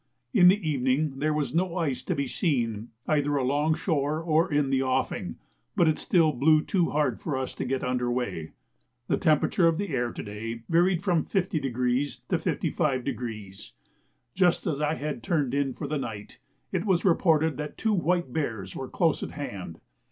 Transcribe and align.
In 0.33 0.47
the 0.47 0.57
evening 0.67 1.19
there 1.19 1.31
was 1.31 1.53
no 1.53 1.77
ice 1.77 2.01
to 2.01 2.15
be 2.15 2.25
seen 2.25 2.89
either 3.05 3.35
along 3.35 3.75
shore 3.75 4.19
or 4.19 4.51
in 4.51 4.71
the 4.71 4.81
offing, 4.81 5.35
but 5.75 5.87
it 5.87 5.99
still 5.99 6.31
blew 6.31 6.63
too 6.63 6.89
hard 6.89 7.19
for 7.21 7.37
us 7.37 7.53
to 7.53 7.65
get 7.65 7.83
under 7.83 8.11
weigh. 8.11 8.53
The 9.09 9.17
temperature 9.17 9.67
of 9.67 9.77
the 9.77 9.89
air 9.89 10.11
to 10.11 10.23
day 10.23 10.63
varied 10.67 11.03
from 11.03 11.23
50° 11.25 12.27
to 12.29 12.35
55°. 12.39 13.71
Just 14.33 14.65
as 14.65 14.81
I 14.81 14.95
had 14.95 15.21
turned 15.21 15.53
in 15.53 15.75
for 15.75 15.85
the 15.87 15.99
night, 15.99 16.39
it 16.71 16.85
was 16.85 17.05
reported 17.05 17.57
that 17.57 17.77
two 17.77 17.93
white 17.93 18.33
bears 18.33 18.75
were 18.75 18.87
close 18.89 19.21
at 19.21 19.29
hand. 19.37 19.81